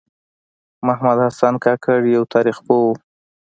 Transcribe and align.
محمد 0.87 1.17
حسن 1.27 1.53
کاکړ 1.63 1.97
یوه 2.15 2.31
تاریخ 2.35 2.57
پوه 2.65 2.83
و. 2.89 2.93